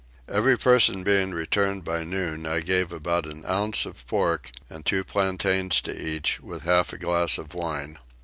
[0.27, 5.03] Every person being returned by noon I gave about an ounce of pork and two
[5.03, 7.99] plantains to each, with half a glass of wine.